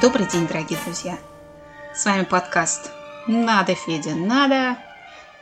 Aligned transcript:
Добрый 0.00 0.26
день, 0.26 0.46
дорогие 0.46 0.78
друзья! 0.82 1.18
С 1.94 2.06
вами 2.06 2.24
подкаст 2.24 2.90
«Надо, 3.26 3.74
Федя, 3.74 4.14
надо!» 4.14 4.78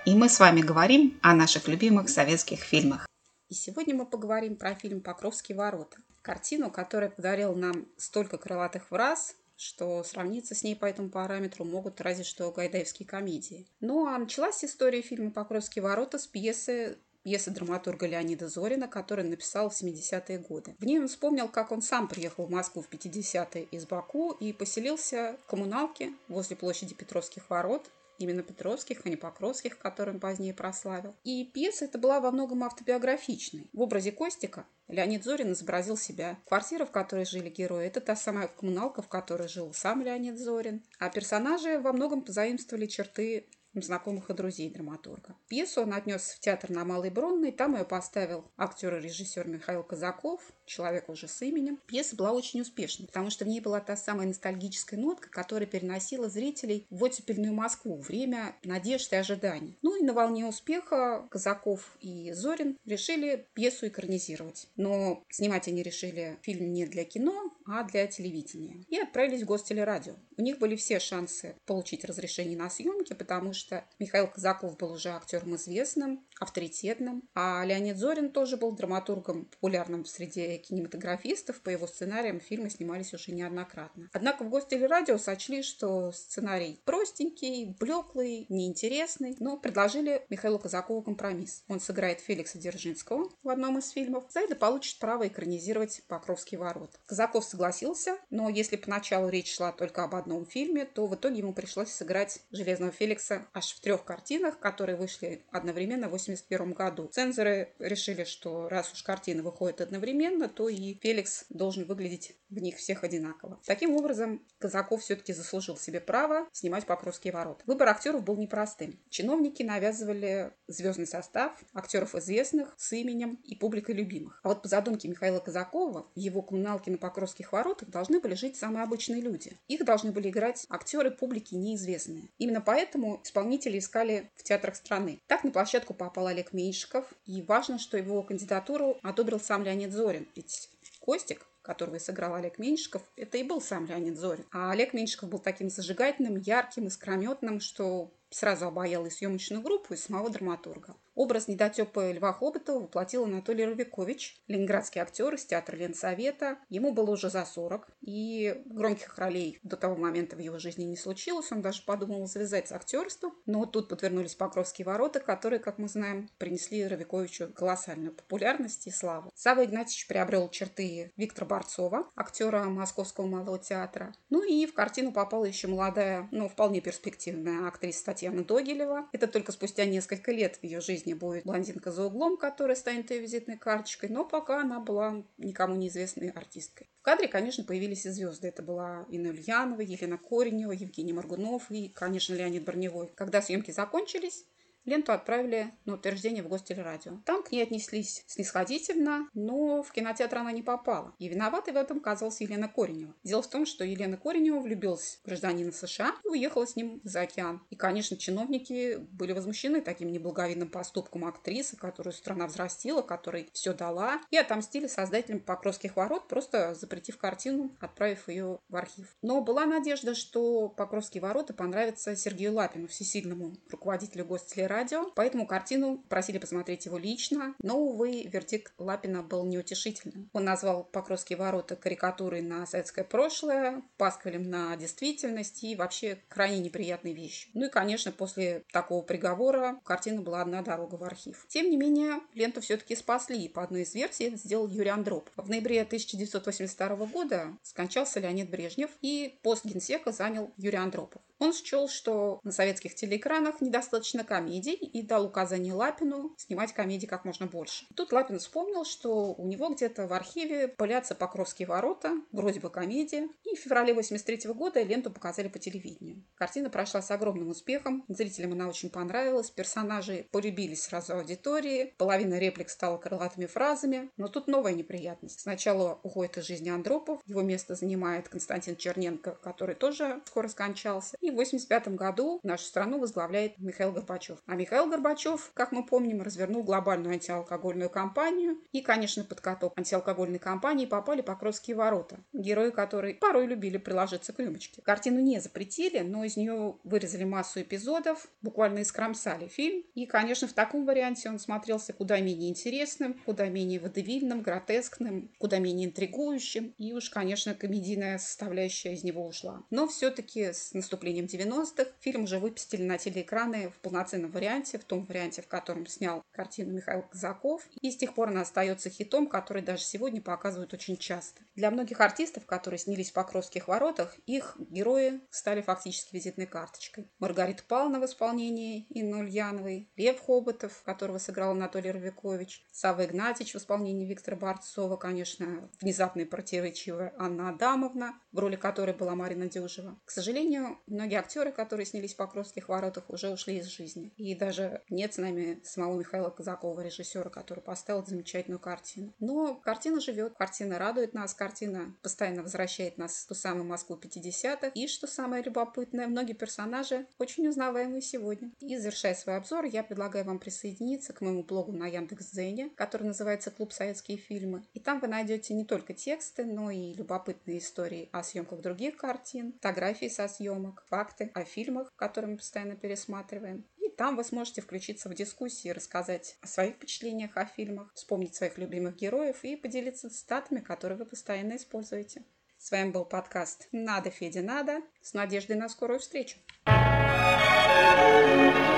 И 0.04 0.16
мы 0.16 0.28
с 0.28 0.40
вами 0.40 0.62
говорим 0.62 1.16
о 1.22 1.32
наших 1.32 1.68
любимых 1.68 2.08
советских 2.08 2.58
фильмах. 2.58 3.06
И 3.48 3.54
сегодня 3.54 3.94
мы 3.94 4.04
поговорим 4.04 4.56
про 4.56 4.74
фильм 4.74 5.00
«Покровские 5.00 5.56
ворота». 5.56 5.98
Картину, 6.22 6.72
которая 6.72 7.08
подарила 7.08 7.54
нам 7.54 7.86
столько 7.96 8.36
крылатых 8.36 8.88
фраз, 8.88 9.36
что 9.56 10.02
сравниться 10.02 10.56
с 10.56 10.64
ней 10.64 10.74
по 10.74 10.86
этому 10.86 11.08
параметру 11.08 11.64
могут 11.64 12.00
разве 12.00 12.24
что 12.24 12.50
гайдаевские 12.50 13.06
комедии. 13.06 13.68
Ну 13.78 14.06
а 14.06 14.18
началась 14.18 14.64
история 14.64 15.02
фильма 15.02 15.30
«Покровские 15.30 15.84
ворота» 15.84 16.18
с 16.18 16.26
пьесы 16.26 16.98
пьесы 17.28 17.50
драматурга 17.50 18.06
Леонида 18.06 18.48
Зорина, 18.48 18.88
который 18.88 19.22
написал 19.22 19.68
в 19.68 19.74
70-е 19.74 20.38
годы. 20.38 20.74
В 20.78 20.86
ней 20.86 20.98
он 20.98 21.08
вспомнил, 21.08 21.46
как 21.48 21.72
он 21.72 21.82
сам 21.82 22.08
приехал 22.08 22.46
в 22.46 22.50
Москву 22.50 22.80
в 22.80 22.88
50-е 22.88 23.64
из 23.64 23.84
Баку 23.84 24.32
и 24.32 24.54
поселился 24.54 25.36
в 25.44 25.50
коммуналке 25.50 26.14
возле 26.28 26.56
площади 26.56 26.94
Петровских 26.94 27.50
ворот, 27.50 27.90
именно 28.16 28.42
Петровских, 28.42 29.02
а 29.04 29.10
не 29.10 29.16
Покровских, 29.16 29.76
которым 29.76 30.20
позднее 30.20 30.54
прославил. 30.54 31.14
И 31.22 31.44
пьеса 31.44 31.84
эта 31.84 31.98
была 31.98 32.18
во 32.20 32.30
многом 32.30 32.64
автобиографичной. 32.64 33.68
В 33.74 33.82
образе 33.82 34.10
Костика 34.10 34.64
Леонид 34.88 35.22
Зорин 35.22 35.52
изобразил 35.52 35.98
себя. 35.98 36.38
Квартира, 36.46 36.86
в 36.86 36.90
которой 36.90 37.26
жили 37.26 37.50
герои, 37.50 37.86
это 37.86 38.00
та 38.00 38.16
самая 38.16 38.48
коммуналка, 38.48 39.02
в 39.02 39.08
которой 39.08 39.48
жил 39.48 39.74
сам 39.74 40.00
Леонид 40.00 40.38
Зорин. 40.38 40.82
А 40.98 41.10
персонажи 41.10 41.78
во 41.78 41.92
многом 41.92 42.22
позаимствовали 42.22 42.86
черты 42.86 43.44
знакомых 43.74 44.30
и 44.30 44.34
друзей 44.34 44.70
драматурга. 44.70 45.36
Пьесу 45.48 45.82
он 45.82 45.94
отнес 45.94 46.22
в 46.30 46.40
театр 46.40 46.70
на 46.70 46.84
Малой 46.84 47.10
Бронной, 47.10 47.52
там 47.52 47.76
ее 47.76 47.84
поставил 47.84 48.50
актер 48.56 48.96
и 48.96 49.00
режиссер 49.00 49.46
Михаил 49.46 49.82
Казаков, 49.82 50.40
человек 50.64 51.08
уже 51.08 51.28
с 51.28 51.42
именем. 51.42 51.78
Пьеса 51.86 52.16
была 52.16 52.32
очень 52.32 52.60
успешной, 52.60 53.06
потому 53.06 53.30
что 53.30 53.44
в 53.44 53.48
ней 53.48 53.60
была 53.60 53.80
та 53.80 53.96
самая 53.96 54.26
ностальгическая 54.26 54.98
нотка, 54.98 55.30
которая 55.30 55.66
переносила 55.66 56.28
зрителей 56.28 56.86
в 56.90 57.04
оттепельную 57.04 57.54
Москву, 57.54 58.00
время 58.00 58.56
надежд 58.64 59.12
и 59.12 59.16
ожиданий. 59.16 59.78
Ну 59.82 59.96
и 60.00 60.04
на 60.04 60.12
волне 60.12 60.46
успеха 60.46 61.26
Казаков 61.30 61.96
и 62.00 62.32
Зорин 62.32 62.78
решили 62.84 63.46
пьесу 63.54 63.88
экранизировать. 63.88 64.68
Но 64.76 65.24
снимать 65.30 65.68
они 65.68 65.82
решили 65.82 66.38
фильм 66.42 66.72
не 66.72 66.86
для 66.86 67.04
кино, 67.04 67.52
а 67.68 67.84
для 67.84 68.06
телевидения. 68.06 68.84
И 68.88 68.98
отправились 68.98 69.42
в 69.42 69.46
гостелерадио. 69.46 70.14
У 70.36 70.42
них 70.42 70.58
были 70.58 70.76
все 70.76 70.98
шансы 70.98 71.56
получить 71.66 72.04
разрешение 72.04 72.56
на 72.56 72.70
съемки, 72.70 73.12
потому 73.12 73.52
что 73.52 73.84
Михаил 73.98 74.28
Казаков 74.28 74.76
был 74.78 74.92
уже 74.92 75.10
актером 75.10 75.56
известным, 75.56 76.26
авторитетным, 76.40 77.22
а 77.34 77.64
Леонид 77.64 77.96
Зорин 77.96 78.30
тоже 78.30 78.56
был 78.56 78.72
драматургом, 78.72 79.46
популярным 79.46 80.04
среди 80.04 80.58
кинематографистов. 80.58 81.60
По 81.60 81.70
его 81.70 81.86
сценариям 81.86 82.40
фильмы 82.40 82.70
снимались 82.70 83.12
уже 83.12 83.32
неоднократно. 83.32 84.08
Однако 84.12 84.44
в 84.44 84.50
гостелерадио 84.50 85.18
сочли, 85.18 85.62
что 85.62 86.12
сценарий 86.12 86.80
простенький, 86.84 87.76
блеклый, 87.78 88.46
неинтересный, 88.48 89.36
но 89.40 89.58
предложили 89.58 90.24
Михаилу 90.30 90.58
Казакову 90.58 91.02
компромисс. 91.02 91.64
Он 91.68 91.80
сыграет 91.80 92.20
Феликса 92.20 92.58
Дзержинского 92.58 93.30
в 93.42 93.48
одном 93.48 93.78
из 93.78 93.90
фильмов, 93.90 94.24
за 94.30 94.40
это 94.40 94.56
получит 94.56 94.98
право 94.98 95.26
экранизировать 95.26 96.02
«Покровские 96.06 96.60
ворота». 96.60 96.98
Казаков 97.06 97.44
согласился, 97.58 98.18
но 98.30 98.48
если 98.48 98.76
поначалу 98.76 99.28
речь 99.28 99.52
шла 99.52 99.72
только 99.72 100.04
об 100.04 100.14
одном 100.14 100.46
фильме, 100.46 100.84
то 100.84 101.06
в 101.06 101.14
итоге 101.16 101.38
ему 101.38 101.52
пришлось 101.52 101.88
сыграть 101.88 102.40
Железного 102.52 102.92
Феликса 102.92 103.48
аж 103.52 103.72
в 103.72 103.80
трех 103.80 104.04
картинах, 104.04 104.60
которые 104.60 104.96
вышли 104.96 105.42
одновременно 105.50 106.06
в 106.06 106.14
1981 106.14 106.72
году. 106.72 107.08
Цензоры 107.08 107.72
решили, 107.80 108.22
что 108.22 108.68
раз 108.68 108.92
уж 108.92 109.02
картины 109.02 109.42
выходят 109.42 109.80
одновременно, 109.80 110.48
то 110.48 110.68
и 110.68 110.94
Феликс 111.02 111.46
должен 111.48 111.84
выглядеть 111.84 112.36
в 112.48 112.58
них 112.58 112.76
всех 112.76 113.02
одинаково. 113.02 113.60
Таким 113.66 113.96
образом, 113.96 114.40
Казаков 114.58 115.02
все-таки 115.02 115.32
заслужил 115.32 115.76
себе 115.76 116.00
право 116.00 116.46
снимать 116.52 116.86
«Покровские 116.86 117.32
ворота». 117.32 117.64
Выбор 117.66 117.88
актеров 117.88 118.22
был 118.22 118.36
непростым. 118.36 119.00
Чиновники 119.10 119.64
навязывали 119.64 120.52
звездный 120.68 121.06
состав 121.06 121.58
актеров 121.74 122.14
известных, 122.14 122.74
с 122.76 122.92
именем 122.92 123.40
и 123.42 123.56
публикой 123.56 123.96
любимых. 123.96 124.40
А 124.44 124.48
вот 124.48 124.62
по 124.62 124.68
задумке 124.68 125.08
Михаила 125.08 125.40
Казакова, 125.40 126.06
его 126.14 126.40
коммуналке 126.42 126.92
на 126.92 126.98
Покровских 126.98 127.47
воротах 127.52 127.88
должны 127.88 128.20
были 128.20 128.34
жить 128.34 128.56
самые 128.56 128.84
обычные 128.84 129.20
люди. 129.20 129.52
Их 129.68 129.84
должны 129.84 130.12
были 130.12 130.30
играть 130.30 130.66
актеры 130.68 131.10
публики 131.10 131.54
неизвестные. 131.54 132.28
Именно 132.38 132.60
поэтому 132.60 133.20
исполнители 133.22 133.78
искали 133.78 134.30
в 134.36 134.42
театрах 134.42 134.76
страны. 134.76 135.20
Так 135.26 135.44
на 135.44 135.50
площадку 135.50 135.94
попал 135.94 136.26
Олег 136.26 136.52
Меньшиков, 136.52 137.06
и 137.26 137.42
важно, 137.42 137.78
что 137.78 137.96
его 137.96 138.22
кандидатуру 138.22 138.98
одобрил 139.02 139.40
сам 139.40 139.64
Леонид 139.64 139.92
Зорин, 139.92 140.28
ведь 140.34 140.70
Костик 141.00 141.46
которого 141.68 141.98
сыграл 141.98 142.34
Олег 142.34 142.58
Меньшиков, 142.58 143.02
это 143.14 143.36
и 143.36 143.42
был 143.42 143.60
сам 143.60 143.84
Леонид 143.84 144.16
Зорин. 144.16 144.46
А 144.50 144.70
Олег 144.70 144.94
Меньшиков 144.94 145.28
был 145.28 145.38
таким 145.38 145.68
зажигательным, 145.68 146.38
ярким, 146.38 146.86
искрометным, 146.86 147.60
что 147.60 148.10
сразу 148.30 148.66
обаял 148.66 149.04
и 149.04 149.10
съемочную 149.10 149.62
группу, 149.62 149.92
и 149.92 149.98
самого 149.98 150.30
драматурга. 150.30 150.96
Образ 151.18 151.48
недотепа 151.48 152.12
Льва 152.12 152.32
Хоботова 152.32 152.78
воплотил 152.78 153.24
Анатолий 153.24 153.64
Равикович, 153.64 154.40
ленинградский 154.46 155.00
актер 155.00 155.34
из 155.34 155.44
театра 155.44 155.74
Ленсовета. 155.74 156.58
Ему 156.68 156.92
было 156.92 157.10
уже 157.10 157.28
за 157.28 157.44
40, 157.44 157.88
и 158.02 158.62
громких 158.66 159.18
ролей 159.18 159.58
до 159.64 159.76
того 159.76 159.96
момента 159.96 160.36
в 160.36 160.38
его 160.38 160.60
жизни 160.60 160.84
не 160.84 160.96
случилось. 160.96 161.50
Он 161.50 161.60
даже 161.60 161.82
подумал 161.82 162.24
завязать 162.28 162.68
с 162.68 162.72
актерством. 162.72 163.34
Но 163.46 163.66
тут 163.66 163.88
подвернулись 163.88 164.36
Покровские 164.36 164.86
ворота, 164.86 165.18
которые, 165.18 165.58
как 165.58 165.78
мы 165.78 165.88
знаем, 165.88 166.30
принесли 166.38 166.86
Равиковичу 166.86 167.52
колоссальную 167.52 168.12
популярность 168.12 168.86
и 168.86 168.92
славу. 168.92 169.32
Савва 169.34 169.64
Игнатьевич 169.64 170.06
приобрел 170.06 170.48
черты 170.50 171.10
Виктора 171.16 171.48
Борцова, 171.48 172.08
актера 172.14 172.62
Московского 172.62 173.26
малого 173.26 173.58
театра. 173.58 174.14
Ну 174.30 174.44
и 174.44 174.66
в 174.66 174.72
картину 174.72 175.10
попала 175.10 175.46
еще 175.46 175.66
молодая, 175.66 176.28
ну, 176.30 176.48
вполне 176.48 176.80
перспективная 176.80 177.66
актриса 177.66 178.04
Татьяна 178.04 178.44
Догилева. 178.44 179.08
Это 179.10 179.26
только 179.26 179.50
спустя 179.50 179.84
несколько 179.84 180.30
лет 180.30 180.58
в 180.58 180.62
ее 180.62 180.80
жизни 180.80 181.07
жизни 181.08 181.14
будет 181.14 181.44
блондинка 181.44 181.90
за 181.90 182.04
углом, 182.04 182.36
которая 182.36 182.76
станет 182.76 183.10
ее 183.10 183.20
визитной 183.20 183.56
карточкой, 183.56 184.10
но 184.10 184.24
пока 184.24 184.60
она 184.60 184.80
была 184.80 185.24
никому 185.38 185.74
неизвестной 185.74 186.30
артисткой. 186.30 186.86
В 187.00 187.02
кадре, 187.02 187.28
конечно, 187.28 187.64
появились 187.64 188.06
и 188.06 188.10
звезды. 188.10 188.48
Это 188.48 188.62
была 188.62 189.06
Инна 189.08 189.30
Ульянова, 189.30 189.80
Елена 189.80 190.18
Коренева, 190.18 190.72
Евгений 190.72 191.12
Моргунов 191.12 191.70
и, 191.70 191.88
конечно, 191.88 192.34
Леонид 192.34 192.64
Броневой. 192.64 193.10
Когда 193.14 193.40
съемки 193.40 193.70
закончились, 193.70 194.44
Ленту 194.88 195.12
отправили 195.12 195.72
на 195.84 195.94
утверждение 195.94 196.42
в 196.42 196.48
Гостелерадио. 196.48 197.20
Там 197.24 197.42
к 197.42 197.52
ней 197.52 197.62
отнеслись 197.62 198.24
снисходительно, 198.26 199.28
но 199.34 199.82
в 199.82 199.92
кинотеатр 199.92 200.38
она 200.38 200.52
не 200.52 200.62
попала. 200.62 201.14
И 201.18 201.28
виноватой 201.28 201.74
в 201.74 201.76
этом 201.76 201.98
оказалась 201.98 202.40
Елена 202.40 202.68
Коренева. 202.68 203.14
Дело 203.22 203.42
в 203.42 203.50
том, 203.50 203.66
что 203.66 203.84
Елена 203.84 204.16
Коренева 204.16 204.60
влюбилась 204.60 205.20
в 205.22 205.26
гражданина 205.26 205.72
США 205.72 206.14
и 206.24 206.28
уехала 206.28 206.66
с 206.66 206.76
ним 206.76 207.00
за 207.04 207.22
океан. 207.22 207.62
И, 207.70 207.76
конечно, 207.76 208.16
чиновники 208.16 208.96
были 208.96 209.32
возмущены 209.32 209.80
таким 209.80 210.10
неблаговидным 210.10 210.68
поступком 210.70 211.24
актрисы, 211.24 211.76
которую 211.76 212.12
страна 212.12 212.46
взрастила, 212.46 213.02
которой 213.02 213.50
все 213.52 213.74
дала, 213.74 214.20
и 214.30 214.36
отомстили 214.36 214.86
создателям 214.86 215.40
Покровских 215.40 215.96
ворот, 215.96 216.28
просто 216.28 216.74
запретив 216.74 217.18
картину, 217.18 217.76
отправив 217.80 218.28
ее 218.28 218.58
в 218.68 218.76
архив. 218.76 219.16
Но 219.22 219.40
была 219.40 219.66
надежда, 219.66 220.14
что 220.14 220.68
Покровские 220.68 221.20
ворота 221.20 221.54
понравятся 221.54 222.14
Сергею 222.16 222.54
Лапину, 222.54 222.86
всесильному 222.86 223.56
руководителю 223.70 224.24
Гостелерадио, 224.24 224.77
радио, 224.78 225.10
поэтому 225.14 225.46
картину 225.46 226.04
просили 226.08 226.38
посмотреть 226.38 226.86
его 226.86 226.98
лично, 226.98 227.54
но, 227.62 227.78
увы, 227.78 228.22
вердикт 228.22 228.72
Лапина 228.78 229.22
был 229.22 229.44
неутешительным. 229.44 230.30
Он 230.32 230.44
назвал 230.44 230.84
Покровские 230.84 231.36
ворота 231.36 231.74
карикатурой 231.74 232.42
на 232.42 232.64
советское 232.66 233.04
прошлое, 233.04 233.82
паскалем 233.96 234.48
на 234.48 234.76
действительность 234.76 235.64
и 235.64 235.74
вообще 235.74 236.18
крайне 236.28 236.60
неприятной 236.60 237.12
вещью. 237.12 237.50
Ну 237.54 237.66
и, 237.66 237.70
конечно, 237.70 238.12
после 238.12 238.62
такого 238.72 239.02
приговора 239.02 239.80
картина 239.84 240.22
была 240.22 240.42
одна 240.42 240.62
дорога 240.62 240.94
в 240.94 241.02
архив. 241.02 241.44
Тем 241.48 241.70
не 241.70 241.76
менее, 241.76 242.20
ленту 242.34 242.60
все-таки 242.60 242.94
спасли, 242.94 243.44
и 243.44 243.48
по 243.48 243.64
одной 243.64 243.82
из 243.82 243.94
версий 243.94 244.24
это 244.24 244.36
сделал 244.36 244.68
Юрий 244.68 244.90
Андроп. 244.90 245.30
В 245.36 245.48
ноябре 245.48 245.82
1982 245.82 247.06
года 247.06 247.56
скончался 247.62 248.20
Леонид 248.20 248.48
Брежнев, 248.48 248.90
и 249.02 249.38
пост 249.42 249.64
генсека 249.64 250.12
занял 250.12 250.52
Юрий 250.56 250.78
Андропов. 250.78 251.22
Он 251.38 251.54
счел, 251.54 251.88
что 251.88 252.40
на 252.42 252.52
советских 252.52 252.94
телеэкранах 252.94 253.60
недостаточно 253.60 254.24
комедий 254.58 254.74
и 254.74 255.02
дал 255.02 255.26
указание 255.26 255.72
Лапину 255.72 256.34
снимать 256.36 256.72
комедий 256.72 257.06
как 257.06 257.24
можно 257.24 257.46
больше. 257.46 257.86
Тут 257.94 258.12
Лапин 258.12 258.38
вспомнил, 258.38 258.84
что 258.84 259.34
у 259.34 259.46
него 259.46 259.68
где-то 259.68 260.06
в 260.06 260.12
архиве 260.12 260.68
пылятся 260.68 261.14
Покровские 261.14 261.68
ворота, 261.68 262.12
вроде 262.32 262.60
бы 262.60 262.70
комедия, 262.70 263.28
и 263.44 263.56
в 263.56 263.60
феврале 263.60 263.94
83 263.94 264.52
года 264.52 264.82
ленту 264.82 265.10
показали 265.10 265.48
по 265.48 265.58
телевидению. 265.58 266.24
Картина 266.34 266.70
прошла 266.70 267.02
с 267.02 267.10
огромным 267.10 267.48
успехом, 267.48 268.04
зрителям 268.08 268.52
она 268.52 268.68
очень 268.68 268.90
понравилась, 268.90 269.50
персонажи 269.50 270.26
полюбились 270.30 270.82
сразу 270.82 271.14
аудитории, 271.14 271.94
половина 271.98 272.38
реплик 272.38 272.70
стала 272.70 272.98
крылатыми 272.98 273.46
фразами, 273.46 274.10
но 274.16 274.28
тут 274.28 274.48
новая 274.48 274.74
неприятность. 274.74 275.40
Сначала 275.40 275.98
уходит 276.02 276.38
из 276.38 276.44
жизни 276.44 276.68
Андропов, 276.68 277.20
его 277.26 277.42
место 277.42 277.74
занимает 277.74 278.28
Константин 278.28 278.76
Черненко, 278.76 279.38
который 279.42 279.74
тоже 279.74 280.20
скоро 280.26 280.48
скончался, 280.48 281.16
и 281.20 281.30
в 281.30 281.34
1985 281.34 281.96
году 281.96 282.40
нашу 282.42 282.64
страну 282.64 282.98
возглавляет 282.98 283.58
Михаил 283.58 283.92
Горбачев. 283.92 284.38
А 284.48 284.54
Михаил 284.54 284.88
Горбачев, 284.88 285.50
как 285.52 285.72
мы 285.72 285.84
помним, 285.84 286.22
развернул 286.22 286.62
глобальную 286.62 287.12
антиалкогольную 287.12 287.90
кампанию. 287.90 288.56
И, 288.72 288.80
конечно, 288.80 289.22
под 289.22 289.42
каток 289.42 289.74
антиалкогольной 289.76 290.38
кампании 290.38 290.86
попали 290.86 291.20
Покровские 291.20 291.76
ворота. 291.76 292.20
Герои, 292.32 292.70
которые 292.70 293.16
порой 293.16 293.46
любили 293.46 293.76
приложиться 293.76 294.32
к 294.32 294.38
рюмочке. 294.38 294.80
Картину 294.80 295.20
не 295.20 295.38
запретили, 295.40 295.98
но 295.98 296.24
из 296.24 296.38
нее 296.38 296.78
вырезали 296.82 297.24
массу 297.24 297.60
эпизодов, 297.60 298.26
буквально 298.40 298.80
искромсали 298.80 299.48
фильм. 299.48 299.84
И, 299.94 300.06
конечно, 300.06 300.48
в 300.48 300.54
таком 300.54 300.86
варианте 300.86 301.28
он 301.28 301.38
смотрелся 301.38 301.92
куда 301.92 302.18
менее 302.18 302.48
интересным, 302.48 303.20
куда 303.26 303.48
менее 303.48 303.80
водевильным, 303.80 304.40
гротескным, 304.40 305.30
куда 305.36 305.58
менее 305.58 305.88
интригующим. 305.88 306.72
И 306.78 306.94
уж, 306.94 307.10
конечно, 307.10 307.54
комедийная 307.54 308.16
составляющая 308.16 308.94
из 308.94 309.04
него 309.04 309.26
ушла. 309.26 309.62
Но 309.68 309.86
все-таки 309.88 310.54
с 310.54 310.72
наступлением 310.72 311.26
90-х 311.26 311.90
фильм 312.00 312.24
уже 312.24 312.38
выпустили 312.38 312.82
на 312.82 312.96
телеэкраны 312.96 313.68
в 313.68 313.78
полноценном 313.80 314.32
варианте, 314.38 314.78
в 314.78 314.84
том 314.84 315.04
варианте, 315.04 315.42
в 315.42 315.48
котором 315.48 315.86
снял 315.86 316.22
картину 316.30 316.72
Михаил 316.72 317.02
Казаков. 317.02 317.66
И 317.80 317.90
с 317.90 317.96
тех 317.96 318.14
пор 318.14 318.28
она 318.28 318.42
остается 318.42 318.88
хитом, 318.88 319.26
который 319.26 319.62
даже 319.62 319.82
сегодня 319.82 320.22
показывают 320.22 320.72
очень 320.72 320.96
часто. 320.96 321.42
Для 321.54 321.70
многих 321.70 322.00
артистов, 322.00 322.46
которые 322.46 322.78
снялись 322.78 323.10
в 323.10 323.14
Покровских 323.14 323.68
воротах, 323.68 324.16
их 324.26 324.56
герои 324.58 325.20
стали 325.30 325.60
фактически 325.60 326.14
визитной 326.14 326.46
карточкой. 326.46 327.10
Маргарита 327.18 327.64
Павловна 327.66 328.00
в 328.00 328.04
исполнении 328.04 328.86
Инны 328.90 329.18
Ульяновой, 329.18 329.90
Лев 329.96 330.20
Хоботов, 330.20 330.82
которого 330.84 331.18
сыграл 331.18 331.50
Анатолий 331.50 331.90
Равикович, 331.90 332.64
Савва 332.70 333.04
Игнатьевич 333.04 333.54
в 333.54 333.58
исполнении 333.58 334.06
Виктора 334.06 334.36
Борцова, 334.36 334.96
конечно, 334.96 335.68
внезапно 335.80 336.24
противоречивая 336.26 337.12
Анна 337.18 337.50
Адамовна, 337.50 338.14
в 338.32 338.38
роли 338.38 338.56
которой 338.56 338.94
была 338.94 339.14
Марина 339.14 339.48
Дюжева. 339.48 339.98
К 340.04 340.10
сожалению, 340.10 340.78
многие 340.86 341.18
актеры, 341.18 341.50
которые 341.50 341.86
снялись 341.86 342.14
в 342.14 342.16
Покровских 342.16 342.68
воротах, 342.68 343.10
уже 343.10 343.30
ушли 343.30 343.58
из 343.58 343.66
жизни. 343.66 344.12
И 344.16 344.27
даже 344.34 344.82
нет 344.88 345.14
с 345.14 345.18
нами 345.18 345.60
самого 345.64 345.98
Михаила 345.98 346.30
Казакова, 346.30 346.80
режиссера, 346.80 347.30
который 347.30 347.60
поставил 347.60 348.04
замечательную 348.04 348.60
картину. 348.60 349.14
Но 349.18 349.54
картина 349.54 350.00
живет, 350.00 350.34
картина 350.36 350.78
радует 350.78 351.14
нас, 351.14 351.34
картина 351.34 351.96
постоянно 352.02 352.42
возвращает 352.42 352.98
нас 352.98 353.16
в 353.16 353.28
ту 353.28 353.34
самую 353.34 353.64
Москву 353.64 353.96
50-х. 353.96 354.68
И, 354.74 354.86
что 354.88 355.06
самое 355.06 355.42
любопытное, 355.42 356.06
многие 356.06 356.34
персонажи 356.34 357.06
очень 357.18 357.46
узнаваемые 357.48 358.02
сегодня. 358.02 358.52
И 358.60 358.76
завершая 358.76 359.14
свой 359.14 359.36
обзор, 359.36 359.64
я 359.64 359.82
предлагаю 359.82 360.24
вам 360.24 360.38
присоединиться 360.38 361.12
к 361.12 361.20
моему 361.20 361.42
блогу 361.42 361.72
на 361.72 361.86
Яндекс.Дзене, 361.86 362.70
который 362.70 363.04
называется 363.04 363.50
«Клуб 363.50 363.72
советские 363.72 364.18
фильмы». 364.18 364.64
И 364.74 364.80
там 364.80 365.00
вы 365.00 365.08
найдете 365.08 365.54
не 365.54 365.64
только 365.64 365.94
тексты, 365.94 366.44
но 366.44 366.70
и 366.70 366.94
любопытные 366.94 367.58
истории 367.58 368.08
о 368.12 368.22
съемках 368.22 368.60
других 368.60 368.96
картин, 368.96 369.52
фотографии 369.54 370.08
со 370.08 370.28
съемок, 370.28 370.84
факты 370.88 371.30
о 371.34 371.44
фильмах, 371.44 371.92
которые 371.96 372.32
мы 372.32 372.36
постоянно 372.38 372.76
пересматриваем. 372.76 373.64
Там 373.98 374.14
вы 374.14 374.22
сможете 374.22 374.60
включиться 374.60 375.08
в 375.08 375.14
дискуссии, 375.14 375.70
рассказать 375.70 376.36
о 376.40 376.46
своих 376.46 376.76
впечатлениях 376.76 377.36
о 377.36 377.44
фильмах, 377.46 377.92
вспомнить 377.94 378.32
своих 378.32 378.56
любимых 378.56 378.94
героев 378.94 379.42
и 379.42 379.56
поделиться 379.56 380.08
цитатами, 380.08 380.60
которые 380.60 380.96
вы 380.96 381.04
постоянно 381.04 381.56
используете. 381.56 382.22
С 382.58 382.70
вами 382.70 382.92
был 382.92 383.04
подкаст 383.04 383.66
«Надо, 383.72 384.10
Федя, 384.10 384.42
надо» 384.42 384.82
с 385.02 385.14
надеждой 385.14 385.56
на 385.56 385.68
скорую 385.68 385.98
встречу. 385.98 386.38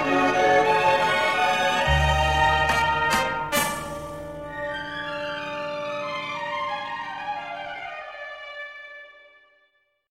Thank 0.02 0.74
you. 0.74 0.79